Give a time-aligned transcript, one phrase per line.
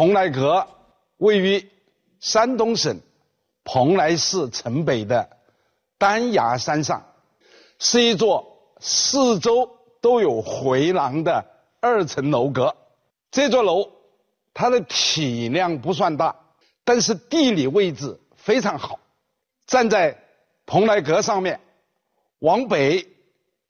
[0.00, 0.66] 蓬莱阁
[1.18, 1.70] 位于
[2.20, 3.02] 山东省
[3.64, 5.28] 蓬莱市城北的
[5.98, 7.04] 丹崖山上，
[7.78, 11.44] 是一座四周都有回廊的
[11.82, 12.74] 二层楼阁。
[13.30, 13.92] 这座楼
[14.54, 16.34] 它的体量不算大，
[16.82, 19.00] 但是地理位置非常好。
[19.66, 20.16] 站在
[20.64, 21.60] 蓬莱阁上面，
[22.38, 23.06] 往北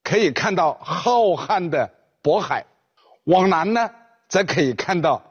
[0.04, 1.92] 可以看到浩瀚的
[2.22, 2.66] 渤海，
[3.24, 3.90] 往南呢
[4.28, 5.24] 则可以看到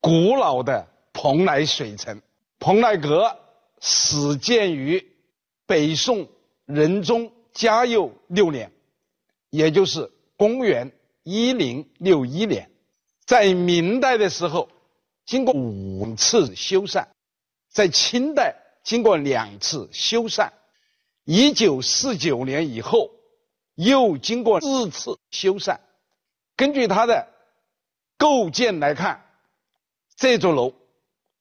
[0.00, 2.20] 古老的蓬莱水城。
[2.58, 3.38] 蓬莱阁
[3.80, 5.10] 始建于
[5.66, 6.28] 北宋
[6.66, 8.70] 仁宗嘉佑六年，
[9.48, 10.92] 也就是公元
[11.22, 12.70] 一零六一年。
[13.24, 14.68] 在明代的时候，
[15.24, 17.06] 经过五次修缮，
[17.70, 20.50] 在清代经过两次修缮，
[21.24, 23.10] 一九四九年以后
[23.74, 25.78] 又经过四次修缮。
[26.56, 27.26] 根据它的
[28.18, 29.29] 构建来看，
[30.20, 30.74] 这座楼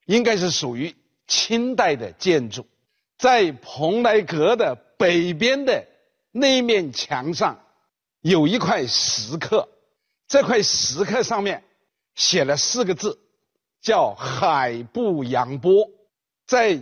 [0.06, 0.96] 应该是属于
[1.28, 2.66] 清代的建筑。
[3.18, 5.86] 在蓬莱阁的北边的
[6.32, 7.60] 那面墙上，
[8.22, 9.68] 有一块石刻，
[10.30, 11.64] 这块石刻上面。
[12.16, 13.18] 写了四个字，
[13.82, 15.90] 叫“海部扬波”。
[16.48, 16.82] 在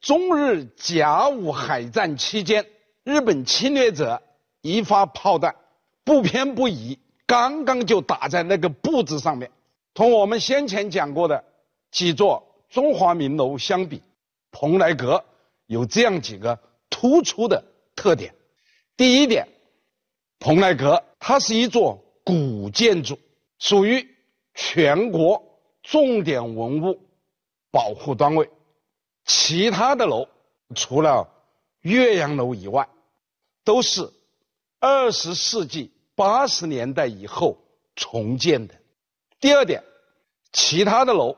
[0.00, 2.66] 中日甲午海战期间，
[3.04, 4.22] 日本侵略者
[4.62, 5.56] 一发炮弹，
[6.04, 9.50] 不偏不倚，刚刚就打在那个“布”字上面。
[9.98, 11.42] 同我们先前讲过的
[11.90, 14.00] 几座中华名楼相比，
[14.52, 15.24] 蓬莱阁
[15.66, 16.56] 有这样几个
[16.88, 17.64] 突出的
[17.96, 18.32] 特点。
[18.96, 19.48] 第一点，
[20.38, 23.18] 蓬莱阁它是一座古建筑，
[23.58, 24.14] 属于。
[24.54, 27.00] 全国重点文物
[27.70, 28.50] 保护单位，
[29.24, 30.28] 其他的楼
[30.74, 31.28] 除了
[31.80, 32.88] 岳阳楼以外，
[33.64, 34.12] 都是
[34.78, 37.58] 二十世纪八十年代以后
[37.96, 38.74] 重建的。
[39.40, 39.84] 第二点，
[40.52, 41.36] 其他的楼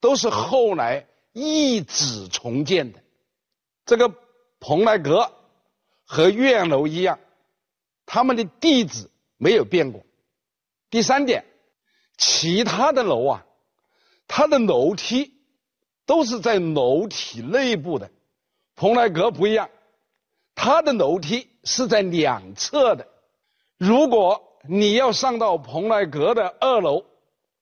[0.00, 3.02] 都是后来一址重建的。
[3.86, 4.14] 这个
[4.60, 5.32] 蓬莱阁
[6.04, 7.18] 和岳阳楼一样，
[8.06, 10.04] 他们的地址没有变过。
[10.90, 11.44] 第三点。
[12.20, 13.46] 其他的楼啊，
[14.26, 15.34] 它的楼梯
[16.04, 18.10] 都是在楼体内部的，
[18.74, 19.70] 蓬莱阁不一样，
[20.56, 23.06] 它的楼梯是在两侧的。
[23.76, 27.04] 如果你要上到蓬莱阁的二楼，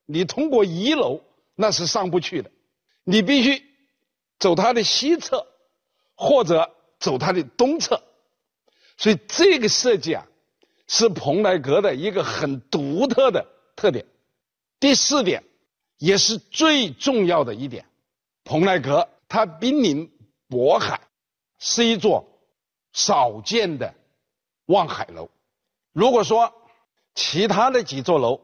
[0.04, 1.20] 你通过一楼
[1.54, 2.50] 那是上不去的，
[3.04, 3.64] 你必须
[4.38, 5.46] 走它的西侧，
[6.14, 8.02] 或者走它的东侧。
[8.96, 10.26] 所以这个设计啊，
[10.86, 14.06] 是蓬莱阁的一个很独特的特点。
[14.80, 15.44] 第四点，
[15.98, 17.86] 也是最重要的一点，
[18.44, 20.10] 蓬莱阁它濒临
[20.48, 21.00] 渤海，
[21.58, 22.26] 是一座
[22.92, 23.94] 少见的
[24.66, 25.28] 望海楼。
[25.92, 26.52] 如果说
[27.16, 28.40] 其他的几座楼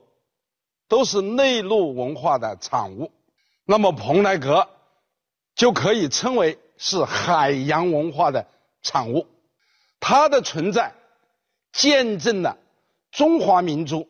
[0.88, 3.12] 都是内陆文化的产物，
[3.64, 4.68] 那么蓬莱阁
[5.54, 8.48] 就可以称为是海洋文化的
[8.82, 9.28] 产物。
[10.00, 10.92] 它的存在
[11.70, 12.58] 见证了
[13.12, 14.08] 中华民族。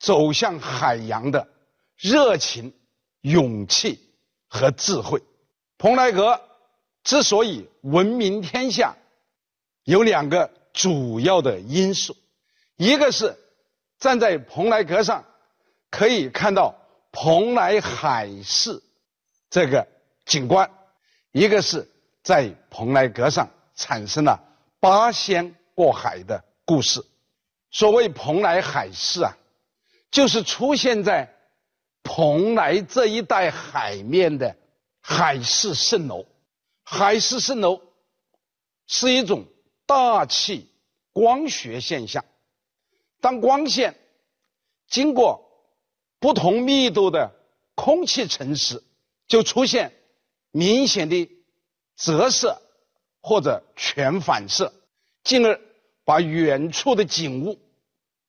[0.00, 1.48] 走向海洋的
[1.96, 2.72] 热情、
[3.20, 3.98] 勇气
[4.46, 5.20] 和智慧。
[5.76, 6.40] 蓬莱阁
[7.02, 8.96] 之所以闻名天下，
[9.82, 12.14] 有两个主要的因素：
[12.76, 13.36] 一个是
[13.98, 15.24] 站在蓬莱阁上
[15.90, 16.74] 可以看到
[17.12, 18.82] 蓬莱海市
[19.50, 19.86] 这个
[20.24, 20.68] 景观；
[21.32, 21.88] 一个是
[22.22, 24.40] 在蓬莱阁上产生了
[24.80, 27.04] 八仙过海的故事。
[27.70, 29.36] 所谓蓬莱海市啊。
[30.10, 31.36] 就是出现在
[32.02, 34.56] 蓬莱这一带海面的
[35.02, 36.24] 海市蜃楼。
[36.82, 37.82] 海市蜃楼
[38.86, 39.44] 是一种
[39.84, 40.72] 大气
[41.12, 42.24] 光学现象。
[43.20, 43.98] 当光线
[44.88, 45.50] 经过
[46.18, 47.34] 不同密度的
[47.74, 48.82] 空气层时，
[49.26, 49.92] 就出现
[50.50, 51.30] 明显的
[51.96, 52.60] 折射
[53.20, 54.72] 或者全反射，
[55.22, 55.60] 进而
[56.04, 57.58] 把远处的景物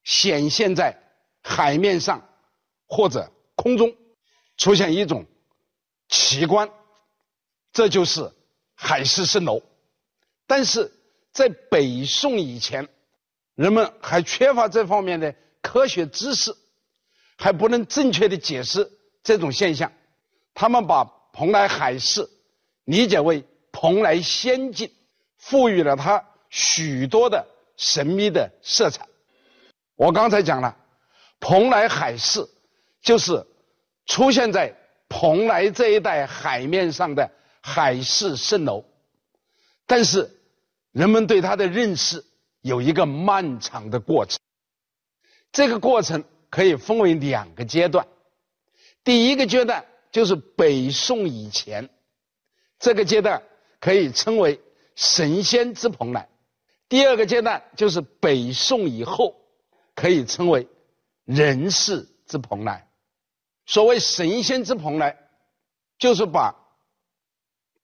[0.03, 1.03] 显现在。
[1.41, 2.29] 海面上
[2.85, 3.95] 或者空中
[4.57, 5.25] 出现一种
[6.09, 6.69] 奇观，
[7.71, 8.33] 这就是
[8.75, 9.63] 海市蜃楼。
[10.45, 10.91] 但是
[11.31, 12.89] 在北宋以前，
[13.59, 16.55] 人们还缺乏这方面的科学知识，
[17.37, 18.89] 还不能正确的解释
[19.21, 19.91] 这种现象。
[20.53, 21.03] 他们把
[21.33, 22.29] 蓬莱海市
[22.85, 24.89] 理解为蓬莱仙境，
[25.35, 27.45] 赋予了它许多的
[27.75, 29.05] 神秘的色彩。
[29.97, 30.77] 我刚才讲了。
[31.41, 32.47] 蓬莱海市
[33.01, 33.45] 就是
[34.05, 34.73] 出现在
[35.09, 37.29] 蓬莱这一带海面上的
[37.59, 38.85] 海市蜃楼，
[39.85, 40.39] 但是
[40.93, 42.25] 人们对它的认识
[42.61, 44.39] 有一个漫长的过程。
[45.51, 48.07] 这个过程可以分为两个阶段。
[49.03, 51.89] 第一个阶段就是北宋以前，
[52.77, 53.41] 这个阶段
[53.79, 54.61] 可以称为
[54.95, 56.27] 神仙之蓬莱；
[56.87, 59.35] 第二个阶段就是北宋以后，
[59.95, 60.67] 可以称为
[61.25, 62.87] 人世之蓬莱。
[63.65, 65.17] 所谓神仙之蓬莱，
[65.97, 66.55] 就是把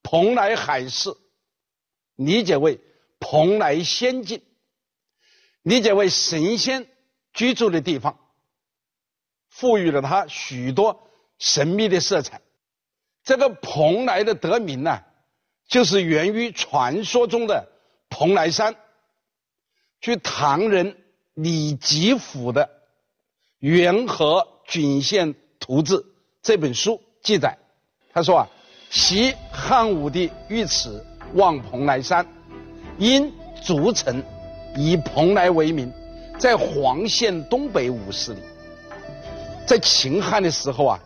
[0.04, 1.16] 蓬莱海市
[2.16, 2.80] 理解为
[3.20, 4.42] 蓬莱仙境，
[5.66, 6.88] 理解为神仙
[7.34, 8.20] 居住的地方。
[9.50, 11.08] 赋予了它许多
[11.40, 12.42] 神秘的色彩。
[13.24, 15.02] 这个蓬莱的得名呢，
[15.68, 17.68] 就是源于传说中的
[18.10, 18.76] 蓬莱山。
[20.02, 20.98] 据唐人
[21.34, 22.66] 李吉甫的
[23.60, 25.96] 《元和郡县图志》
[26.42, 27.58] 这本书记载，
[28.14, 28.50] 他说啊，
[28.92, 31.04] 昔汉武帝御此
[31.34, 32.28] 望蓬莱山，
[33.00, 33.34] 因
[33.64, 34.22] 筑城
[34.76, 35.92] 以蓬莱为名，
[36.38, 38.40] 在黄县东北五十里。
[39.66, 41.00] 在秦汉的时候啊，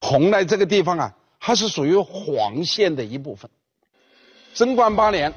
[0.00, 3.50] 蓬莱这个地方啊，它是属于黄县的一部分。
[4.54, 5.32] 贞观八年，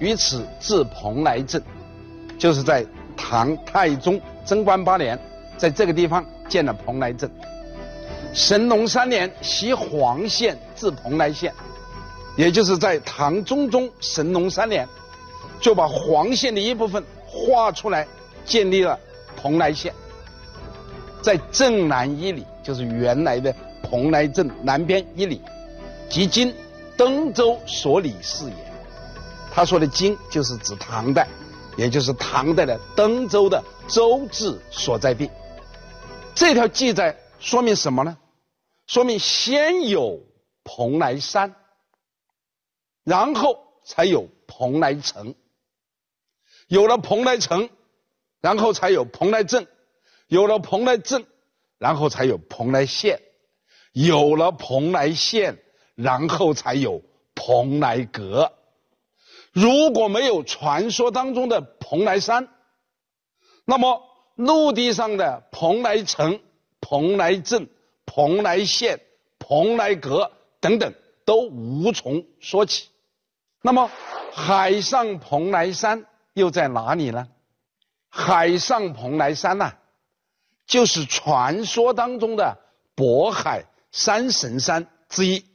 [0.00, 1.62] 于此置蓬莱镇，
[2.38, 2.86] 就是在
[3.16, 5.18] 唐太宗贞观八年，
[5.56, 7.30] 在这个地方建了蓬莱镇。
[8.32, 11.52] 神龙三年，袭黄县置蓬莱县，
[12.36, 14.86] 也就是在唐中宗神龙三年，
[15.60, 18.06] 就把黄县的一部分划出来，
[18.44, 18.98] 建立了
[19.36, 19.92] 蓬莱县。
[21.20, 25.42] 在镇南一里，就是原来的蓬莱镇南边一里，
[26.08, 26.54] 即今
[26.96, 28.56] 登州所里是也。
[29.52, 31.26] 他说的“今”就是指唐代，
[31.76, 35.28] 也就是唐代的登州的州治所在地。
[36.34, 38.16] 这条记载说明什么呢？
[38.86, 40.20] 说明先有
[40.62, 41.54] 蓬莱山，
[43.02, 45.34] 然后才有蓬莱城。
[46.68, 47.68] 有了蓬莱城，
[48.40, 49.66] 然后才有蓬莱镇。
[50.28, 51.24] 有了蓬莱镇，
[51.78, 53.16] 然后才有蓬莱县；
[53.92, 55.58] 有了蓬莱县，
[55.94, 57.02] 然后才有
[57.34, 58.52] 蓬莱阁。
[59.52, 62.48] 如果没有传说当中的蓬莱山，
[63.64, 64.02] 那么
[64.34, 66.40] 陆地上的蓬莱城、
[66.82, 67.70] 蓬莱镇、
[68.04, 69.00] 蓬莱县、
[69.38, 70.30] 蓬莱阁
[70.60, 70.92] 等等
[71.24, 72.90] 都无从说起。
[73.62, 73.90] 那么
[74.30, 76.04] 海上蓬莱山
[76.38, 77.28] 又在哪里呢？
[78.08, 79.74] 海上蓬莱山呐。
[80.66, 82.58] 就是传说当中的
[82.94, 85.46] 渤海三神山之一。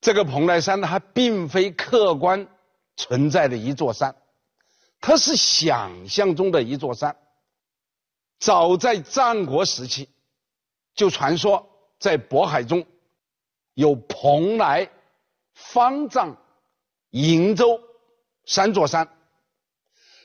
[0.00, 2.46] 这个蓬莱山呢，它并非客观
[2.96, 4.14] 存在的一座山，
[5.00, 7.16] 它是想象中的一座山。
[8.38, 10.08] 早在战国时期，
[10.94, 12.86] 就传说在渤海中
[13.72, 14.88] 有蓬莱、
[15.54, 16.36] 方丈、
[17.10, 17.80] 瀛洲
[18.46, 19.08] 三座山，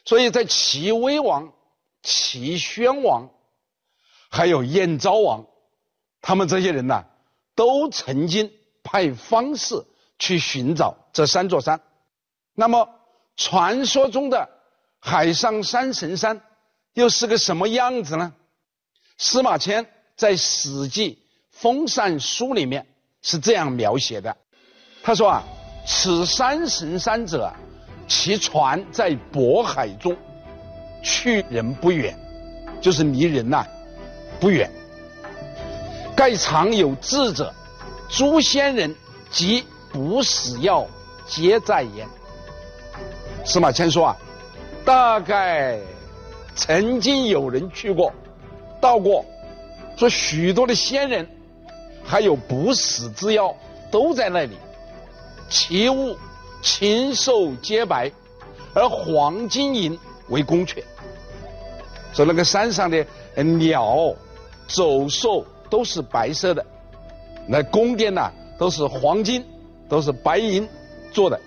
[0.10, 1.54] 所以在齐威王、
[2.02, 3.30] 齐宣王。
[4.32, 5.48] 还有燕昭王，
[6.22, 7.06] 他们这些人呢，
[7.56, 8.52] 都曾经
[8.84, 9.86] 派方士
[10.20, 11.82] 去寻找这三座山。
[12.54, 12.88] 那么，
[13.36, 14.48] 传说中的
[15.00, 16.44] 海上三神山
[16.94, 18.36] 又是个什么样子呢？
[19.18, 21.16] 司马迁在《史记·
[21.50, 22.88] 封禅书》里面
[23.24, 24.38] 是这样描写的：
[25.02, 25.44] 他说啊，
[25.88, 27.52] 此三神山者，
[28.10, 30.18] 其船在渤海中，
[31.02, 32.18] 去人不远，
[32.82, 33.66] 就是离人呐。
[34.40, 34.72] 不远，
[36.16, 37.54] 盖常有智者，
[38.10, 38.96] 诸仙人
[39.30, 40.88] 及不死药
[41.28, 42.08] 皆在焉。
[43.46, 44.18] 司马迁说啊，
[44.86, 45.78] 大概
[46.56, 48.14] 曾经有人去过，
[48.82, 49.26] 到过，
[49.98, 51.28] 说许多的仙人，
[52.04, 53.56] 还有不死之药
[53.92, 54.58] 都在那里，
[55.50, 56.18] 其物
[56.62, 58.12] 禽兽皆白，
[58.74, 60.00] 而黄金银
[60.30, 60.84] 为宫阙。
[62.14, 63.06] 说那个山上的
[63.44, 64.16] 鸟。
[64.72, 66.64] 走兽都是白色的，
[67.48, 69.44] 那宫殿呢都是黄金，
[69.90, 70.70] 都是白银
[71.12, 71.42] 做的，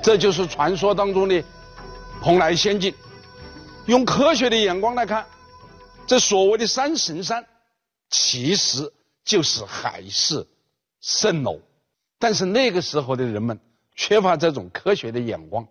[0.00, 1.42] 这就是传说当中的
[2.22, 2.94] 蓬莱仙境。
[3.86, 5.26] 用科学的眼光来看，
[6.06, 7.44] 这所谓的三神山，
[8.08, 8.92] 其实
[9.24, 10.46] 就是海市
[11.02, 11.60] 蜃楼。
[12.20, 13.58] 但是那个时候的人们
[13.98, 15.66] 缺乏这种科学的眼光，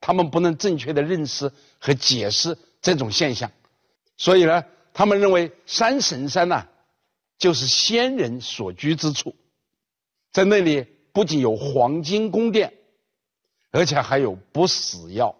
[0.00, 3.52] 他们不能正确的认识和解释这种现象，
[4.16, 4.64] 所以呢。
[4.96, 6.68] 他们认为三神山呐，
[7.36, 9.34] 就是仙人所居之处，
[10.30, 12.72] 在那里不仅有黄金宫殿，
[13.72, 15.34] 而且还有不死药。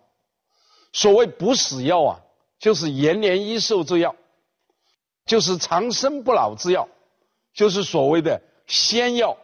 [0.93, 2.21] 所谓不死药啊，
[2.59, 4.17] 就是延年益寿之药，
[5.25, 6.89] 就是长生不老之药，
[7.53, 9.39] 就是所谓的仙药。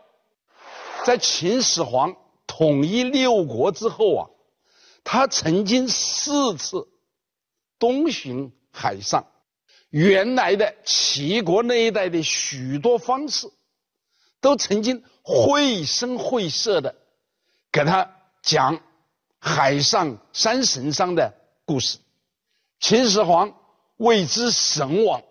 [1.04, 2.16] 在秦始皇
[2.60, 4.28] 统一六国之后啊，
[5.02, 6.88] 他曾经四次
[7.78, 9.24] 东巡海上。
[9.88, 13.50] 原来的齐国那一带的许多方士，
[14.42, 16.96] 都曾经绘声绘色的
[17.72, 18.82] 给他讲
[19.38, 21.32] 海上三神山的
[21.64, 21.96] 故事。
[22.78, 23.56] 秦始皇
[23.96, 25.22] 为之神往，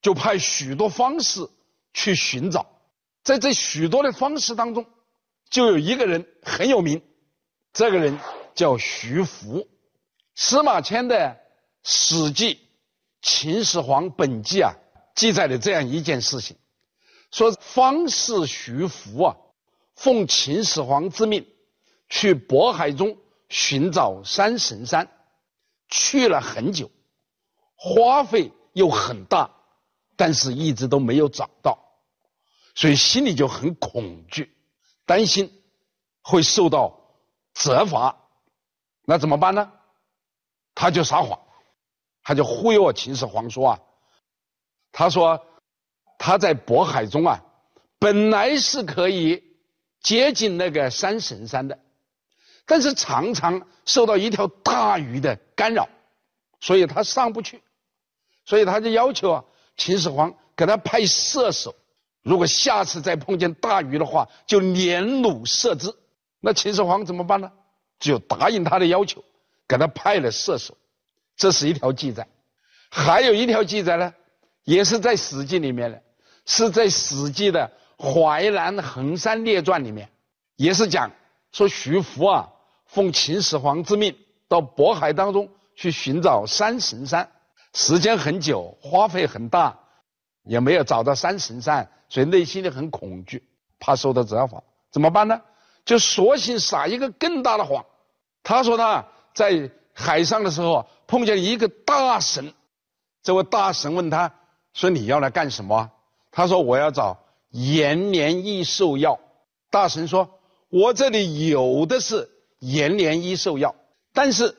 [0.00, 1.46] 就派许多方士
[1.92, 2.66] 去寻找。
[3.22, 4.86] 在这许多的方式当中，
[5.50, 7.02] 就有一个人很有名，
[7.72, 8.18] 这个人
[8.54, 9.68] 叫徐福。
[10.34, 11.16] 司马迁的
[11.82, 12.54] 《史记·
[13.20, 14.72] 秦始皇本纪》啊，
[15.14, 16.56] 记载了这样一件事情：
[17.32, 19.36] 说方士徐福啊，
[19.96, 21.46] 奉秦始皇之命，
[22.08, 25.10] 去渤海中寻找三神山，
[25.88, 26.90] 去了很久，
[27.74, 29.50] 花费又很大，
[30.16, 31.78] 但是一直都没有找到。
[32.76, 34.54] 所以心里就很恐惧，
[35.10, 35.60] 担心
[36.22, 37.00] 会受到
[37.52, 38.16] 责罚，
[39.04, 39.72] 那怎么办呢？
[40.72, 41.40] 他就撒谎，
[42.22, 43.80] 他就忽悠秦始皇说啊，
[44.92, 45.44] 他说
[46.16, 47.42] 他在渤海中啊，
[47.98, 49.42] 本来是可以
[50.00, 51.76] 接近那个三神山的，
[52.64, 55.88] 但是常常受到一条大鱼的干扰，
[56.60, 57.60] 所以他上不去，
[58.44, 59.44] 所以他就要求啊
[59.76, 61.74] 秦始皇给他派射手。
[62.22, 65.94] 如果下次再碰见大鱼的话，就连弩射之。
[66.40, 67.50] 那秦始皇怎么办呢？
[67.98, 69.22] 就答应他的要求，
[69.68, 70.76] 给他派了射手。
[71.36, 72.26] 这是一条记载。
[72.90, 74.14] 还有一条记载呢，
[74.64, 76.02] 也是在《史记》里面的，
[76.44, 77.70] 是在《史记》的
[78.02, 80.08] 《淮南衡山列传》里面，
[80.56, 81.10] 也是讲
[81.52, 82.48] 说徐福啊，
[82.86, 84.16] 奉秦始皇之命
[84.48, 87.30] 到渤海当中去寻找三神山，
[87.74, 89.78] 时间很久，花费很大，
[90.44, 91.90] 也没有找到三神山。
[92.10, 93.48] 所以内心里很恐惧，
[93.78, 95.40] 怕受到责罚，怎么办呢？
[95.84, 97.86] 就索性撒一个更大的谎。
[98.42, 102.52] 他说他在海上的时候碰见一个大神，
[103.22, 104.34] 这位大神问他
[104.74, 105.90] 说：“你要来干什么？”
[106.32, 107.18] 他说：“我要找
[107.50, 109.18] 延年益寿药。”
[109.70, 113.74] 大神说：“我这里有的是延年益寿药，
[114.12, 114.56] 但是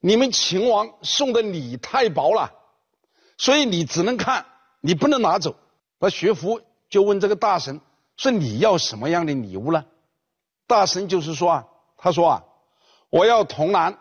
[0.00, 2.52] 你们秦王送的礼太薄了，
[3.36, 4.46] 所以你只能看，
[4.80, 5.54] 你不能拿走。”
[6.00, 6.60] 那学福。
[6.88, 7.80] 就问这个大神
[8.16, 9.84] 说：“你要什么样的礼物呢？”
[10.66, 12.44] 大神就是说啊，他说啊，
[13.10, 13.98] 我要童男，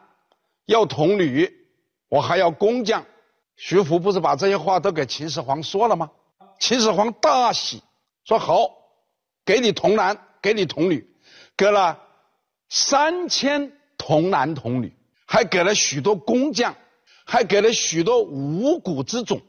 [0.65, 1.51] 要童女，
[2.09, 3.05] 我还要工匠。
[3.55, 6.11] 徐福不是把这些话都给秦始皇说了吗？
[6.59, 7.83] 秦始皇大喜，
[8.23, 8.71] 说好，
[9.45, 11.07] 给你童男，给你童女，
[11.57, 11.99] 给了
[12.69, 16.75] 三千童男童女，还给了许多工匠，
[17.25, 19.41] 还给了许多五谷之种，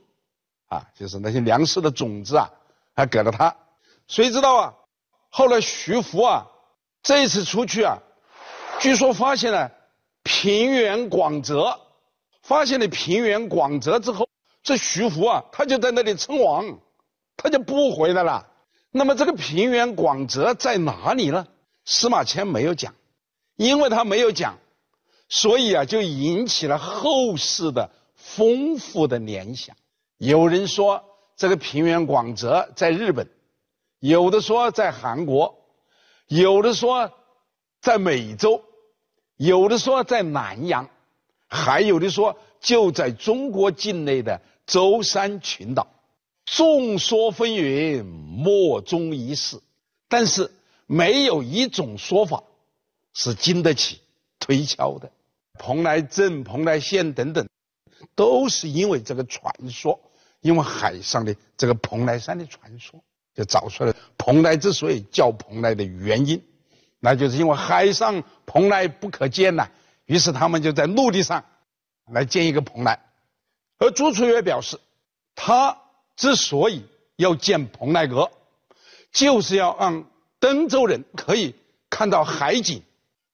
[0.66, 2.50] 啊，就是那些粮食的种子啊。
[2.96, 3.56] 还给了他，
[4.06, 4.74] 谁知道啊？
[5.28, 6.46] 后来徐福啊，
[7.02, 7.98] 这一次出去啊，
[8.78, 9.72] 据说发现了
[10.22, 11.80] 平原广泽，
[12.42, 14.28] 发现了平原广泽之后，
[14.62, 16.78] 这徐福啊，他就在那里称王，
[17.36, 18.46] 他就不回来了。
[18.92, 21.48] 那么这个平原广泽在哪里呢？
[21.84, 22.94] 司马迁没有讲，
[23.56, 24.56] 因为他没有讲，
[25.28, 29.74] 所以啊，就引起了后世的丰富的联想。
[30.18, 31.10] 有人说。
[31.36, 33.28] 这个平原广泽在日本，
[33.98, 35.58] 有的说在韩国，
[36.28, 37.12] 有的说
[37.80, 38.62] 在美洲，
[39.36, 40.88] 有的说在南洋，
[41.48, 45.88] 还有的说就在中国境内的舟山群岛。
[46.44, 49.60] 众说纷纭，莫衷一是。
[50.08, 50.52] 但是
[50.86, 52.44] 没有一种说法
[53.12, 54.00] 是经得起
[54.38, 55.10] 推敲的。
[55.58, 57.48] 蓬莱镇、蓬莱县等等，
[58.14, 59.98] 都是因为这个传说。
[60.44, 63.02] 因为海上的这个蓬莱山的传说，
[63.34, 66.44] 就找出来蓬莱之所以叫蓬莱的原因，
[67.00, 69.70] 那就是因为海上蓬莱不可见呐，
[70.04, 71.46] 于是他们就在陆地上
[72.12, 73.00] 来建一个蓬莱。
[73.78, 74.78] 而朱楚月表示，
[75.34, 75.78] 他
[76.14, 76.84] 之所以
[77.16, 78.30] 要建蓬莱阁，
[79.12, 80.10] 就是要让
[80.40, 81.54] 登州人可以
[81.88, 82.82] 看到海景，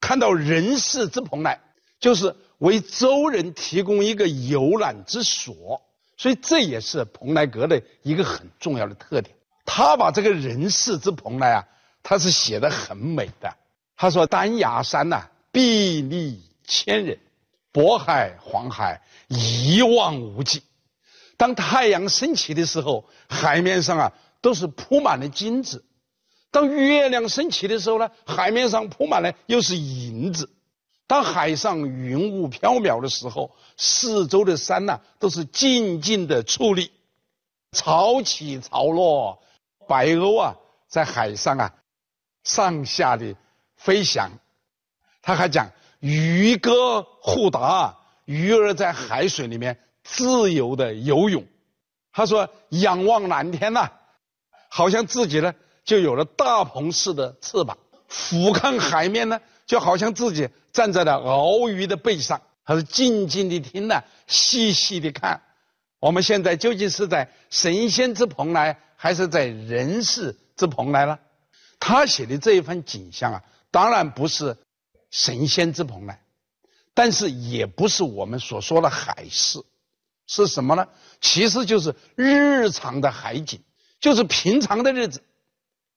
[0.00, 1.60] 看到人世之蓬莱，
[1.98, 5.82] 就是为州人提供一个游览之所。
[6.20, 9.34] 所以这也是蓬莱阁的一个很重要的特点。
[9.64, 11.64] 他把这个人世之蓬莱啊，
[12.02, 13.56] 他是写的很美的。
[13.96, 17.18] 他说：“丹崖山呐，壁立千人，
[17.72, 20.62] 渤海、黄海一望无际。
[21.38, 24.12] 当太阳升起的时候，海面上啊
[24.42, 25.78] 都是铺满了金子；
[26.50, 30.50] 当月亮升起的时候呢，海面上铺满了又是银子。”
[31.10, 36.92] 当海上云雾飘渺的时候，四周的山呐都是静静的矗立，
[37.72, 39.42] 潮起潮落，
[39.88, 40.54] 白鸥啊
[40.86, 41.74] 在海上啊
[42.44, 43.34] 上下的
[43.74, 44.30] 飞翔。
[45.20, 51.44] 他还讲渔歌互答，鱼儿在海水里面自由的游泳。
[52.12, 53.90] 他说：“仰望蓝天呐，
[54.68, 57.76] 好像自己呢就有了大鹏似的翅膀；
[58.06, 65.42] 俯瞰海面呢，就好像自己站在了鳌鱼的背上。”他是：“静静地听呢，细细的看，
[65.98, 71.18] 我们现在究竟是在神仙之蓬莱，还是在人世之蓬莱呢？”
[71.80, 74.56] 他写的这一番景象啊，当然不是
[75.10, 76.22] 神仙之蓬莱，
[76.94, 79.60] 但是也不是我们所说的海市。
[80.26, 80.86] 是什么呢？
[81.20, 83.60] 其实就是日常的海景，
[83.98, 85.24] 就是平常的日子，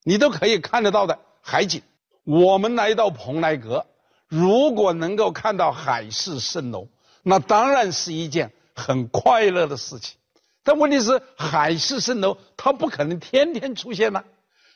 [0.04, 1.84] 你都可以看得到的海景。
[2.24, 3.86] 我们来到蓬莱阁，
[4.34, 6.88] 如果能够看到海市蜃楼，
[7.22, 10.18] 那当然是一件很快乐的事情。
[10.64, 14.24] 但问题是，海市蜃楼它不可能天天出现呐，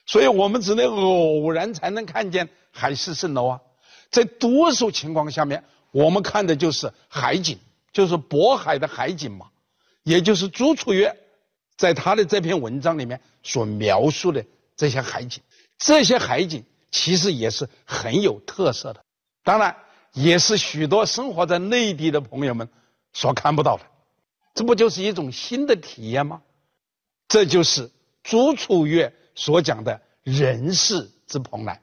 [0.06, 3.62] 所以我们只能偶然才能看见海市蜃楼啊。
[4.12, 7.58] 在多数情况下面，我们看的就是海景。
[7.94, 9.48] 就是渤海的海景嘛，
[10.04, 11.18] 也就是朱楚月
[11.78, 14.46] 在他的这篇文章里面所描述的
[14.76, 15.42] 这些海景，
[15.80, 19.04] 这些海景其实也是很有特色的，
[19.48, 19.78] 当然
[20.12, 22.68] 也是许多生活在内地的朋友们
[23.14, 23.84] 所看不到的，
[24.54, 26.42] 这不就是一种新的体验吗？
[27.30, 27.90] 这就是
[28.24, 31.82] 朱楚月所讲的人世之蓬莱。